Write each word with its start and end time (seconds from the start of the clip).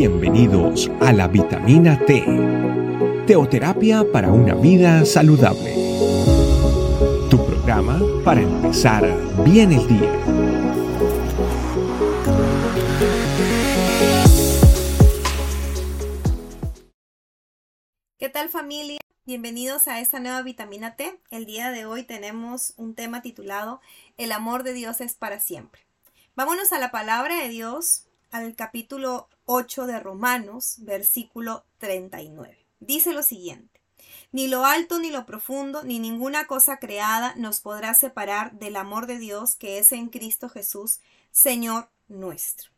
Bienvenidos 0.00 0.90
a 1.02 1.12
la 1.12 1.28
vitamina 1.28 2.02
T, 2.06 2.24
teoterapia 3.26 4.02
para 4.10 4.32
una 4.32 4.54
vida 4.54 5.04
saludable. 5.04 5.74
Tu 7.28 7.36
programa 7.44 8.00
para 8.24 8.40
empezar 8.40 9.04
bien 9.44 9.72
el 9.72 9.86
día. 9.86 10.10
¿Qué 18.16 18.30
tal 18.30 18.48
familia? 18.48 19.00
Bienvenidos 19.26 19.86
a 19.86 20.00
esta 20.00 20.18
nueva 20.18 20.40
vitamina 20.40 20.96
T. 20.96 21.20
El 21.30 21.44
día 21.44 21.72
de 21.72 21.84
hoy 21.84 22.04
tenemos 22.04 22.72
un 22.78 22.94
tema 22.94 23.20
titulado 23.20 23.82
El 24.16 24.32
amor 24.32 24.62
de 24.62 24.72
Dios 24.72 25.02
es 25.02 25.12
para 25.12 25.40
siempre. 25.40 25.82
Vámonos 26.36 26.72
a 26.72 26.78
la 26.78 26.90
palabra 26.90 27.36
de 27.36 27.50
Dios, 27.50 28.06
al 28.30 28.54
capítulo 28.54 29.28
8 29.46 29.86
de 29.86 30.00
Romanos, 30.00 30.76
versículo 30.78 31.64
39. 31.78 32.66
Dice 32.78 33.12
lo 33.12 33.22
siguiente. 33.22 33.80
Ni 34.32 34.48
lo 34.48 34.64
alto 34.64 34.98
ni 34.98 35.10
lo 35.10 35.26
profundo, 35.26 35.82
ni 35.82 35.98
ninguna 35.98 36.46
cosa 36.46 36.78
creada 36.78 37.34
nos 37.36 37.60
podrá 37.60 37.94
separar 37.94 38.52
del 38.52 38.76
amor 38.76 39.06
de 39.06 39.18
Dios 39.18 39.56
que 39.56 39.78
es 39.78 39.92
en 39.92 40.08
Cristo 40.08 40.48
Jesús, 40.48 41.00
Señor 41.32 41.90
nuestro. 42.08 42.70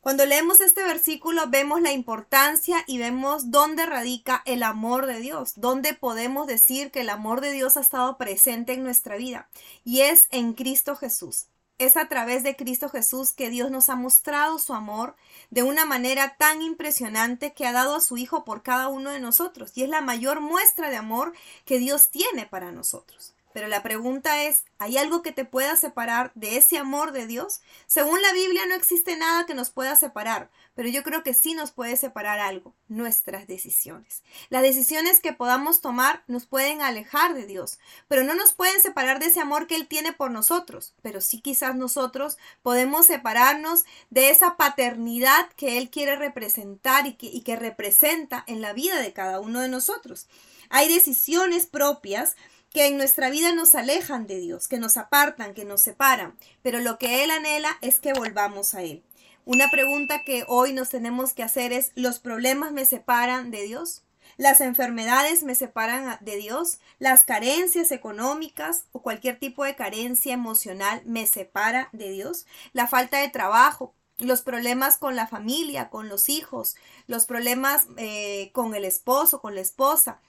Cuando 0.00 0.26
leemos 0.26 0.60
este 0.60 0.84
versículo 0.84 1.48
vemos 1.48 1.80
la 1.80 1.92
importancia 1.92 2.84
y 2.86 2.98
vemos 2.98 3.50
dónde 3.50 3.86
radica 3.86 4.42
el 4.44 4.62
amor 4.62 5.06
de 5.06 5.18
Dios, 5.18 5.54
dónde 5.56 5.94
podemos 5.94 6.46
decir 6.46 6.90
que 6.90 7.00
el 7.00 7.08
amor 7.08 7.40
de 7.40 7.52
Dios 7.52 7.78
ha 7.78 7.80
estado 7.80 8.18
presente 8.18 8.74
en 8.74 8.84
nuestra 8.84 9.16
vida 9.16 9.48
y 9.82 10.02
es 10.02 10.28
en 10.30 10.52
Cristo 10.52 10.94
Jesús. 10.94 11.46
Es 11.78 11.96
a 11.96 12.06
través 12.08 12.44
de 12.44 12.54
Cristo 12.54 12.88
Jesús 12.88 13.32
que 13.32 13.50
Dios 13.50 13.70
nos 13.70 13.88
ha 13.88 13.96
mostrado 13.96 14.58
su 14.60 14.74
amor 14.74 15.16
de 15.50 15.64
una 15.64 15.84
manera 15.84 16.36
tan 16.36 16.62
impresionante 16.62 17.52
que 17.52 17.66
ha 17.66 17.72
dado 17.72 17.96
a 17.96 18.00
su 18.00 18.16
Hijo 18.16 18.44
por 18.44 18.62
cada 18.62 18.88
uno 18.88 19.10
de 19.10 19.18
nosotros. 19.18 19.72
Y 19.74 19.82
es 19.82 19.88
la 19.88 20.00
mayor 20.00 20.40
muestra 20.40 20.88
de 20.88 20.96
amor 20.96 21.32
que 21.64 21.78
Dios 21.78 22.10
tiene 22.10 22.46
para 22.46 22.70
nosotros. 22.70 23.34
Pero 23.54 23.68
la 23.68 23.84
pregunta 23.84 24.42
es, 24.42 24.64
¿hay 24.78 24.98
algo 24.98 25.22
que 25.22 25.30
te 25.30 25.44
pueda 25.44 25.76
separar 25.76 26.32
de 26.34 26.56
ese 26.56 26.76
amor 26.76 27.12
de 27.12 27.28
Dios? 27.28 27.60
Según 27.86 28.20
la 28.20 28.32
Biblia 28.32 28.66
no 28.66 28.74
existe 28.74 29.16
nada 29.16 29.46
que 29.46 29.54
nos 29.54 29.70
pueda 29.70 29.94
separar, 29.94 30.50
pero 30.74 30.88
yo 30.88 31.04
creo 31.04 31.22
que 31.22 31.34
sí 31.34 31.54
nos 31.54 31.70
puede 31.70 31.96
separar 31.96 32.40
algo, 32.40 32.74
nuestras 32.88 33.46
decisiones. 33.46 34.24
Las 34.48 34.62
decisiones 34.62 35.20
que 35.20 35.32
podamos 35.32 35.80
tomar 35.80 36.24
nos 36.26 36.46
pueden 36.46 36.82
alejar 36.82 37.34
de 37.34 37.46
Dios, 37.46 37.78
pero 38.08 38.24
no 38.24 38.34
nos 38.34 38.54
pueden 38.54 38.80
separar 38.80 39.20
de 39.20 39.26
ese 39.26 39.38
amor 39.38 39.68
que 39.68 39.76
Él 39.76 39.86
tiene 39.86 40.12
por 40.12 40.32
nosotros, 40.32 40.92
pero 41.00 41.20
sí 41.20 41.40
quizás 41.40 41.76
nosotros 41.76 42.38
podemos 42.62 43.06
separarnos 43.06 43.84
de 44.10 44.30
esa 44.30 44.56
paternidad 44.56 45.48
que 45.56 45.78
Él 45.78 45.90
quiere 45.90 46.16
representar 46.16 47.06
y 47.06 47.12
que, 47.12 47.26
y 47.26 47.42
que 47.42 47.54
representa 47.54 48.42
en 48.48 48.60
la 48.60 48.72
vida 48.72 49.00
de 49.00 49.12
cada 49.12 49.38
uno 49.38 49.60
de 49.60 49.68
nosotros. 49.68 50.26
Hay 50.70 50.92
decisiones 50.92 51.66
propias 51.66 52.34
que 52.74 52.88
en 52.88 52.96
nuestra 52.96 53.30
vida 53.30 53.54
nos 53.54 53.76
alejan 53.76 54.26
de 54.26 54.40
Dios, 54.40 54.66
que 54.66 54.78
nos 54.78 54.96
apartan, 54.96 55.54
que 55.54 55.64
nos 55.64 55.80
separan, 55.80 56.36
pero 56.60 56.80
lo 56.80 56.98
que 56.98 57.22
Él 57.22 57.30
anhela 57.30 57.78
es 57.82 58.00
que 58.00 58.12
volvamos 58.12 58.74
a 58.74 58.82
Él. 58.82 59.04
Una 59.44 59.70
pregunta 59.70 60.24
que 60.24 60.44
hoy 60.48 60.72
nos 60.72 60.88
tenemos 60.88 61.34
que 61.34 61.44
hacer 61.44 61.72
es, 61.72 61.92
¿los 61.94 62.18
problemas 62.18 62.72
me 62.72 62.84
separan 62.84 63.52
de 63.52 63.62
Dios? 63.62 64.02
¿Las 64.38 64.60
enfermedades 64.60 65.44
me 65.44 65.54
separan 65.54 66.18
de 66.20 66.36
Dios? 66.36 66.80
¿Las 66.98 67.22
carencias 67.22 67.92
económicas 67.92 68.86
o 68.90 69.02
cualquier 69.02 69.38
tipo 69.38 69.62
de 69.62 69.76
carencia 69.76 70.34
emocional 70.34 71.00
me 71.06 71.28
separa 71.28 71.90
de 71.92 72.10
Dios? 72.10 72.44
¿La 72.72 72.88
falta 72.88 73.18
de 73.18 73.30
trabajo? 73.30 73.94
los 74.18 74.42
problemas 74.42 74.96
con 74.96 75.16
la 75.16 75.26
familia, 75.26 75.90
con 75.90 76.08
los 76.08 76.28
hijos, 76.28 76.76
los 77.08 77.24
problemas 77.26 77.88
eh, 77.96 78.50
con 78.52 78.76
el 78.76 78.84
esposo, 78.84 79.40
con 79.40 79.56
la 79.56 79.60
esposa, 79.60 80.20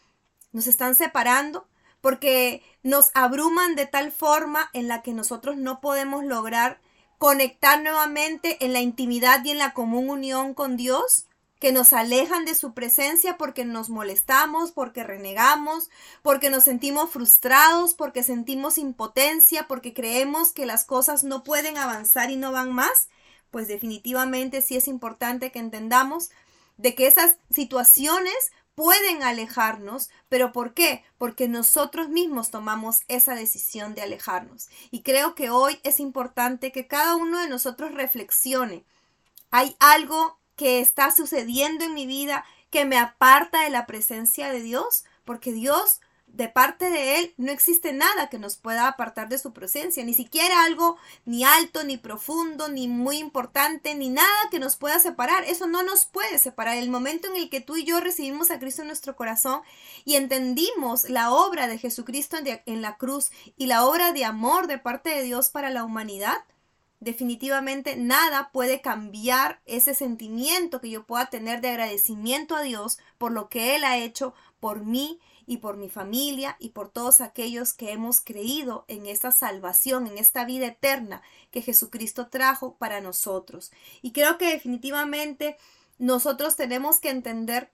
nos 0.54 0.66
están 0.66 0.96
separando 0.96 1.68
porque 2.06 2.62
nos 2.84 3.10
abruman 3.16 3.74
de 3.74 3.88
tal 3.88 4.12
forma 4.12 4.70
en 4.74 4.88
la 4.88 5.02
que 5.02 5.12
nosotros 5.12 5.58
no 5.58 5.82
podemos 5.82 6.24
lograr 6.24 6.80
conectar 7.18 7.82
nuevamente 7.82 8.64
en 8.64 8.74
la 8.74 8.82
intimidad 8.82 9.44
y 9.44 9.50
en 9.50 9.58
la 9.58 9.74
común 9.74 10.12
unión 10.12 10.54
con 10.54 10.78
Dios, 10.78 11.26
que 11.60 11.72
nos 11.72 11.94
alejan 11.94 12.46
de 12.46 12.54
su 12.54 12.76
presencia 12.76 13.38
porque 13.38 13.66
nos 13.66 13.90
molestamos, 13.90 14.72
porque 14.72 15.04
renegamos, 15.04 15.90
porque 16.22 16.52
nos 16.52 16.66
sentimos 16.66 17.10
frustrados, 17.10 17.96
porque 17.96 18.22
sentimos 18.22 18.78
impotencia, 18.78 19.68
porque 19.68 19.96
creemos 19.96 20.52
que 20.52 20.68
las 20.68 20.86
cosas 20.86 21.24
no 21.24 21.44
pueden 21.44 21.76
avanzar 21.76 22.30
y 22.30 22.36
no 22.36 22.52
van 22.52 22.72
más, 22.72 23.10
pues 23.50 23.68
definitivamente 23.68 24.62
sí 24.62 24.76
es 24.76 24.88
importante 24.88 25.52
que 25.52 25.58
entendamos 25.58 26.30
de 26.78 26.94
que 26.94 27.08
esas 27.08 27.38
situaciones 27.50 28.52
pueden 28.76 29.24
alejarnos, 29.24 30.10
pero 30.30 30.52
¿por 30.52 30.74
qué? 30.74 31.04
Porque 31.18 31.48
nosotros 31.48 32.10
mismos 32.10 32.52
tomamos 32.52 33.02
esa 33.08 33.34
decisión 33.34 33.96
de 33.96 34.02
alejarnos. 34.02 34.70
Y 34.92 35.02
creo 35.02 35.34
que 35.34 35.50
hoy 35.50 35.80
es 35.84 36.00
importante 36.00 36.72
que 36.72 36.88
cada 36.88 37.16
uno 37.16 37.40
de 37.40 37.50
nosotros 37.50 37.94
reflexione. 37.94 38.86
¿Hay 39.50 39.76
algo 39.80 40.38
que 40.56 40.82
está 40.82 41.12
sucediendo 41.12 41.86
en 41.86 41.94
mi 41.94 42.06
vida 42.06 42.46
que 42.70 42.86
me 42.86 42.98
aparta 42.98 43.62
de 43.62 43.70
la 43.70 43.86
presencia 43.86 44.52
de 44.52 44.62
Dios? 44.62 45.06
Porque 45.24 45.54
Dios 45.54 46.02
de 46.36 46.50
parte 46.50 46.90
de 46.90 47.20
Él 47.20 47.34
no 47.38 47.52
existe 47.52 47.94
nada 47.94 48.30
que 48.30 48.40
nos 48.40 48.58
pueda 48.58 48.88
apartar 48.88 49.30
de 49.30 49.38
su 49.38 49.54
presencia, 49.54 50.04
ni 50.04 50.14
siquiera 50.14 50.64
algo 50.64 50.98
ni 51.26 51.44
alto, 51.44 51.84
ni 51.84 51.98
profundo, 51.98 52.68
ni 52.68 52.88
muy 52.88 53.18
importante, 53.18 53.96
ni 53.96 54.10
nada 54.10 54.50
que 54.52 54.60
nos 54.60 54.76
pueda 54.76 55.00
separar. 55.00 55.46
Eso 55.46 55.68
no 55.68 55.84
nos 55.84 56.06
puede 56.06 56.38
separar. 56.40 56.78
El 56.78 56.90
momento 56.90 57.28
en 57.28 57.38
el 57.38 57.50
que 57.50 57.62
tú 57.62 57.78
y 57.78 57.86
yo 57.86 58.00
recibimos 58.00 58.52
a 58.52 58.60
Cristo 58.60 58.82
en 58.82 58.88
nuestro 58.88 59.16
corazón 59.16 59.62
y 60.04 60.16
entendimos 60.16 61.10
la 61.10 61.32
obra 61.32 61.68
de 61.68 61.78
Jesucristo 61.78 62.38
en 62.66 62.82
la 62.82 62.98
cruz 62.98 63.32
y 63.58 63.68
la 63.68 63.86
obra 63.86 64.12
de 64.12 64.26
amor 64.26 64.68
de 64.68 64.78
parte 64.78 65.10
de 65.12 65.24
Dios 65.24 65.50
para 65.50 65.70
la 65.70 65.84
humanidad, 65.84 66.44
definitivamente 67.06 67.96
nada 67.96 68.50
puede 68.52 68.82
cambiar 68.82 69.62
ese 69.66 69.94
sentimiento 69.94 70.82
que 70.82 70.90
yo 70.90 71.06
pueda 71.06 71.28
tener 71.28 71.62
de 71.62 71.70
agradecimiento 71.70 72.56
a 72.56 72.64
Dios 72.64 72.98
por 73.20 73.32
lo 73.32 73.48
que 73.48 73.76
Él 73.76 73.84
ha 73.84 74.00
hecho 74.00 74.34
por 74.60 74.84
mí 74.84 75.20
y 75.46 75.58
por 75.58 75.78
mi 75.78 75.88
familia 75.88 76.58
y 76.60 76.70
por 76.70 76.90
todos 76.90 77.22
aquellos 77.22 77.74
que 77.74 77.92
hemos 77.92 78.22
creído 78.22 78.86
en 78.88 79.06
esta 79.06 79.32
salvación, 79.32 80.08
en 80.08 80.18
esta 80.18 80.46
vida 80.46 80.66
eterna 80.66 81.22
que 81.52 81.62
Jesucristo 81.62 82.28
trajo 82.30 82.76
para 82.76 83.02
nosotros. 83.02 83.72
Y 84.02 84.12
creo 84.12 84.40
que 84.40 84.52
definitivamente 84.52 85.58
nosotros 86.00 86.56
tenemos 86.56 87.00
que 87.00 87.12
entender 87.12 87.72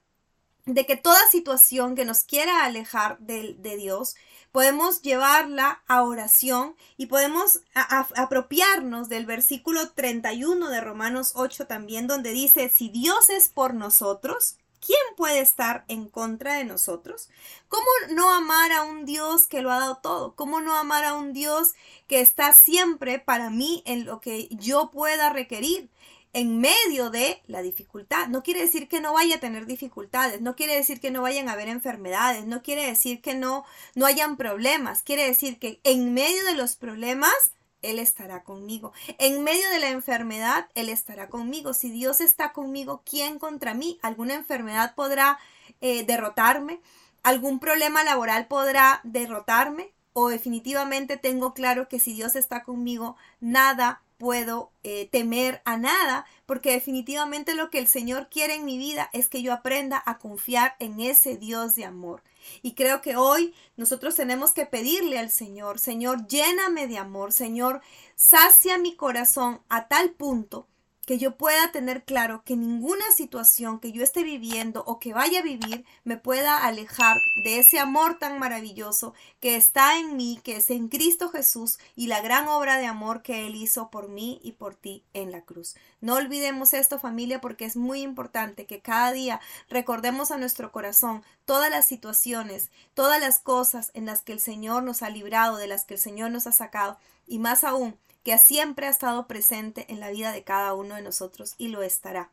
de 0.65 0.85
que 0.85 0.95
toda 0.95 1.19
situación 1.29 1.95
que 1.95 2.05
nos 2.05 2.23
quiera 2.23 2.63
alejar 2.65 3.17
de, 3.19 3.55
Dios, 3.77 4.15
podemos 4.51 5.01
llevarla 5.01 5.81
a 5.87 6.03
oración 6.03 6.75
y 6.97 7.07
podemos 7.07 7.61
apropiarnos 7.73 9.09
del 9.09 9.25
versículo 9.25 9.91
31 9.91 10.69
de 10.69 10.81
Romanos 10.81 11.33
8 11.35 11.67
también, 11.67 12.07
donde 12.07 12.31
dice, 12.31 12.69
si 12.69 12.89
Dios 12.89 13.29
es 13.29 13.49
por 13.49 13.73
nosotros, 13.73 14.57
¿Quién 14.83 14.99
puede 15.15 15.41
estar 15.41 15.85
en 15.89 16.09
contra 16.09 16.55
de 16.55 16.65
nosotros? 16.65 17.29
¿Cómo 17.69 17.85
no 18.09 18.31
amar 18.33 18.71
a 18.71 18.81
un 18.81 19.05
Dios 19.05 19.45
que 19.45 19.61
lo 19.61 19.71
ha 19.71 19.79
dado 19.79 19.97
todo? 19.97 20.35
¿Cómo 20.35 20.59
no 20.59 20.75
amar 20.75 21.03
a 21.05 21.13
un 21.13 21.33
Dios 21.33 21.73
que 22.07 22.19
está 22.19 22.51
siempre 22.53 23.19
para 23.19 23.51
mí 23.51 23.83
en 23.85 24.05
lo 24.05 24.21
que 24.21 24.47
yo 24.49 24.89
pueda 24.89 25.29
requerir? 25.29 25.91
En 26.33 26.59
medio 26.59 27.09
de 27.09 27.41
la 27.47 27.61
dificultad. 27.61 28.27
No 28.27 28.43
quiere 28.43 28.61
decir 28.61 28.87
que 28.87 29.01
no 29.01 29.13
vaya 29.13 29.35
a 29.35 29.39
tener 29.39 29.65
dificultades, 29.65 30.41
no 30.41 30.55
quiere 30.55 30.75
decir 30.75 30.99
que 30.99 31.11
no 31.11 31.21
vayan 31.21 31.49
a 31.49 31.53
haber 31.53 31.67
enfermedades, 31.67 32.45
no 32.45 32.61
quiere 32.61 32.85
decir 32.85 33.21
que 33.21 33.35
no, 33.35 33.65
no 33.95 34.05
hayan 34.05 34.37
problemas, 34.37 35.03
quiere 35.03 35.25
decir 35.25 35.59
que 35.59 35.79
en 35.83 36.13
medio 36.13 36.43
de 36.45 36.55
los 36.55 36.75
problemas 36.75 37.53
él 37.81 37.99
estará 37.99 38.43
conmigo. 38.43 38.93
En 39.17 39.43
medio 39.43 39.69
de 39.71 39.79
la 39.79 39.89
enfermedad, 39.89 40.67
Él 40.75 40.89
estará 40.89 41.29
conmigo. 41.29 41.73
Si 41.73 41.89
Dios 41.89 42.21
está 42.21 42.53
conmigo, 42.53 43.01
¿quién 43.05 43.39
contra 43.39 43.73
mí? 43.73 43.99
¿Alguna 44.01 44.35
enfermedad 44.35 44.93
podrá 44.95 45.39
eh, 45.81 46.05
derrotarme? 46.05 46.79
¿Algún 47.23 47.59
problema 47.59 48.03
laboral 48.03 48.47
podrá 48.47 49.01
derrotarme? 49.03 49.93
O 50.13 50.29
definitivamente 50.29 51.17
tengo 51.17 51.53
claro 51.53 51.87
que 51.87 51.99
si 51.99 52.13
Dios 52.13 52.35
está 52.35 52.63
conmigo, 52.63 53.15
nada 53.39 54.03
puedo 54.21 54.71
eh, 54.83 55.09
temer 55.11 55.63
a 55.65 55.77
nada, 55.77 56.27
porque 56.45 56.73
definitivamente 56.73 57.55
lo 57.55 57.71
que 57.71 57.79
el 57.79 57.87
Señor 57.87 58.29
quiere 58.29 58.53
en 58.53 58.65
mi 58.65 58.77
vida 58.77 59.09
es 59.13 59.29
que 59.29 59.41
yo 59.41 59.51
aprenda 59.51 59.99
a 60.05 60.19
confiar 60.19 60.75
en 60.77 60.99
ese 60.99 61.37
Dios 61.37 61.73
de 61.73 61.85
amor. 61.85 62.21
Y 62.61 62.75
creo 62.75 63.01
que 63.01 63.15
hoy 63.15 63.55
nosotros 63.77 64.13
tenemos 64.13 64.51
que 64.51 64.67
pedirle 64.67 65.17
al 65.17 65.31
Señor, 65.31 65.79
Señor, 65.79 66.27
lléname 66.27 66.85
de 66.85 66.99
amor, 66.99 67.33
Señor, 67.33 67.81
sacia 68.15 68.77
mi 68.77 68.95
corazón 68.95 69.61
a 69.69 69.87
tal 69.87 70.11
punto 70.11 70.67
que 71.11 71.17
yo 71.17 71.35
pueda 71.35 71.73
tener 71.73 72.05
claro 72.05 72.41
que 72.45 72.55
ninguna 72.55 73.03
situación 73.13 73.81
que 73.81 73.91
yo 73.91 74.01
esté 74.01 74.23
viviendo 74.23 74.81
o 74.87 74.97
que 74.97 75.13
vaya 75.13 75.39
a 75.39 75.43
vivir 75.43 75.83
me 76.05 76.15
pueda 76.15 76.65
alejar 76.65 77.17
de 77.43 77.59
ese 77.59 77.79
amor 77.79 78.17
tan 78.17 78.39
maravilloso 78.39 79.13
que 79.41 79.57
está 79.57 79.99
en 79.99 80.15
mí, 80.15 80.39
que 80.41 80.55
es 80.55 80.69
en 80.69 80.87
Cristo 80.87 81.27
Jesús 81.27 81.79
y 81.97 82.07
la 82.07 82.21
gran 82.21 82.47
obra 82.47 82.77
de 82.77 82.85
amor 82.85 83.23
que 83.23 83.45
Él 83.45 83.55
hizo 83.55 83.89
por 83.89 84.07
mí 84.07 84.39
y 84.41 84.53
por 84.53 84.73
ti 84.75 85.03
en 85.11 85.33
la 85.33 85.41
cruz. 85.41 85.75
No 85.99 86.15
olvidemos 86.15 86.73
esto 86.73 86.97
familia 86.97 87.41
porque 87.41 87.65
es 87.65 87.75
muy 87.75 88.03
importante 88.03 88.65
que 88.65 88.79
cada 88.79 89.11
día 89.11 89.41
recordemos 89.67 90.31
a 90.31 90.37
nuestro 90.37 90.71
corazón 90.71 91.23
todas 91.43 91.69
las 91.69 91.85
situaciones, 91.87 92.71
todas 92.93 93.19
las 93.19 93.39
cosas 93.39 93.91
en 93.95 94.05
las 94.05 94.21
que 94.21 94.31
el 94.31 94.39
Señor 94.39 94.83
nos 94.83 95.03
ha 95.03 95.09
librado, 95.09 95.57
de 95.57 95.67
las 95.67 95.83
que 95.83 95.95
el 95.95 95.99
Señor 95.99 96.31
nos 96.31 96.47
ha 96.47 96.53
sacado 96.53 96.97
y 97.27 97.39
más 97.39 97.65
aún 97.65 97.97
que 98.23 98.37
siempre 98.37 98.87
ha 98.87 98.89
estado 98.89 99.27
presente 99.27 99.85
en 99.89 99.99
la 99.99 100.09
vida 100.09 100.31
de 100.31 100.43
cada 100.43 100.73
uno 100.73 100.95
de 100.95 101.01
nosotros 101.01 101.55
y 101.57 101.69
lo 101.69 101.81
estará 101.81 102.29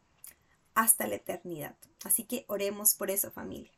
hasta 0.75 1.07
la 1.07 1.17
eternidad. 1.17 1.75
Así 2.05 2.25
que 2.25 2.45
oremos 2.49 2.95
por 2.95 3.11
eso 3.11 3.31
familia. 3.31 3.71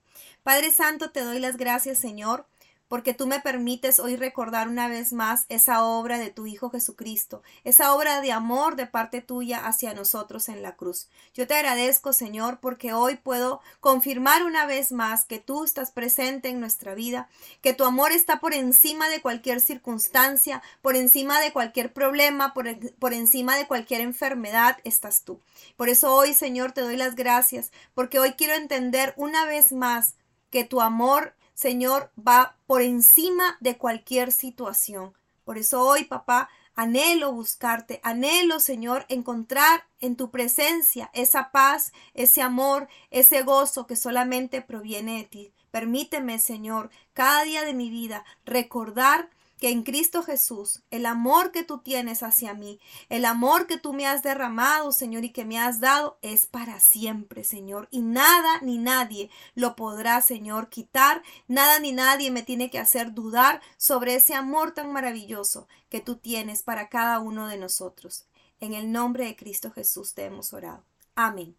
Padre 0.43 0.71
Santo, 0.71 1.11
te 1.11 1.21
doy 1.21 1.39
las 1.39 1.57
gracias 1.57 1.99
Señor 1.99 2.47
porque 2.91 3.15
tú 3.15 3.29
me 3.29 3.39
permites 3.39 4.01
hoy 4.01 4.17
recordar 4.17 4.67
una 4.67 4.89
vez 4.89 5.13
más 5.13 5.47
esa 5.49 5.85
obra 5.85 6.19
de 6.19 6.31
tu 6.31 6.49
Hijo 6.49 6.71
Jesucristo, 6.71 7.41
esa 7.63 7.95
obra 7.95 8.21
de 8.21 8.33
amor 8.33 8.75
de 8.75 8.89
parte 8.89 9.23
tuya 9.23 9.65
hacia 9.65 9.95
nosotros 9.95 10.49
en 10.49 10.61
la 10.61 10.75
cruz. 10.75 11.09
Yo 11.33 11.47
te 11.47 11.55
agradezco, 11.55 12.13
Señor, 12.13 12.59
porque 12.59 12.93
hoy 12.93 13.15
puedo 13.15 13.61
confirmar 13.79 14.43
una 14.43 14.67
vez 14.67 14.91
más 14.91 15.25
que 15.25 15.39
tú 15.39 15.63
estás 15.63 15.93
presente 15.93 16.49
en 16.49 16.59
nuestra 16.59 16.97
vida, 16.97 17.29
que 17.61 17.75
tu 17.75 17.85
amor 17.85 18.11
está 18.11 18.41
por 18.41 18.55
encima 18.55 19.09
de 19.09 19.23
cualquier 19.23 19.61
circunstancia, 19.61 20.61
por 20.83 20.97
encima 20.97 21.39
de 21.39 21.53
cualquier 21.53 21.93
problema, 21.93 22.53
por, 22.55 22.67
por 22.99 23.13
encima 23.15 23.57
de 23.57 23.69
cualquier 23.69 24.01
enfermedad, 24.01 24.79
estás 24.83 25.23
tú. 25.23 25.41
Por 25.77 25.89
eso 25.89 26.13
hoy, 26.13 26.35
Señor, 26.35 26.73
te 26.73 26.81
doy 26.81 26.97
las 26.97 27.15
gracias, 27.15 27.71
porque 27.95 28.19
hoy 28.19 28.33
quiero 28.33 28.55
entender 28.55 29.15
una 29.17 29.45
vez 29.45 29.73
más 29.73 30.17
que 30.51 30.65
tu 30.65 30.81
amor 30.81 31.37
Señor, 31.61 32.11
va 32.17 32.57
por 32.67 32.81
encima 32.81 33.59
de 33.61 33.77
cualquier 33.77 34.33
situación. 34.33 35.13
Por 35.45 35.59
eso 35.59 35.83
hoy, 35.83 36.05
papá, 36.05 36.49
anhelo 36.75 37.35
buscarte, 37.35 38.01
anhelo, 38.03 38.61
Señor, 38.61 39.05
encontrar 39.11 39.85
en 40.01 40.17
tu 40.17 40.31
presencia 40.31 41.11
esa 41.13 41.51
paz, 41.53 41.93
ese 42.15 42.41
amor, 42.41 42.89
ese 43.11 43.43
gozo 43.43 43.87
que 43.87 43.95
solamente 43.95 44.63
proviene 44.63 45.19
de 45.19 45.25
ti. 45.25 45.53
Permíteme, 45.71 46.39
Señor, 46.39 46.89
cada 47.13 47.43
día 47.43 47.63
de 47.67 47.75
mi 47.75 47.91
vida 47.91 48.25
recordar 48.47 49.29
que 49.61 49.71
en 49.71 49.83
Cristo 49.83 50.23
Jesús, 50.23 50.83
el 50.91 51.05
amor 51.05 51.53
que 51.53 51.63
tú 51.63 51.79
tienes 51.79 52.23
hacia 52.23 52.55
mí, 52.55 52.81
el 53.11 53.27
amor 53.27 53.67
que 53.67 53.77
tú 53.77 53.93
me 53.93 54.07
has 54.07 54.23
derramado, 54.23 54.91
Señor, 54.91 55.25
y 55.25 55.31
que 55.31 55.45
me 55.45 55.59
has 55.59 55.81
dado, 55.81 56.19
es 56.23 56.47
para 56.47 56.81
siempre, 56.81 57.45
Señor. 57.45 57.87
Y 57.91 58.01
nada 58.01 58.61
ni 58.63 58.79
nadie 58.79 59.31
lo 59.55 59.77
podrá, 59.77 60.23
Señor, 60.23 60.71
quitar. 60.71 61.23
Nada 61.47 61.79
ni 61.79 61.93
nadie 61.93 62.31
me 62.31 62.43
tiene 62.43 62.71
que 62.71 62.79
hacer 62.79 63.13
dudar 63.13 63.61
sobre 63.77 64.15
ese 64.15 64.35
amor 64.35 64.73
tan 64.73 64.93
maravilloso 64.93 65.69
que 65.91 66.01
tú 66.01 66.17
tienes 66.17 66.63
para 66.63 66.89
cada 66.89 67.19
uno 67.19 67.47
de 67.47 67.59
nosotros. 67.59 68.25
En 68.61 68.73
el 68.73 68.91
nombre 68.91 69.27
de 69.27 69.37
Cristo 69.37 69.71
Jesús 69.71 70.15
te 70.15 70.25
hemos 70.25 70.55
orado. 70.55 70.85
Amén. 71.15 71.55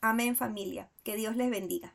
Amén 0.00 0.36
familia. 0.36 0.88
Que 1.04 1.16
Dios 1.16 1.36
les 1.36 1.50
bendiga. 1.50 1.94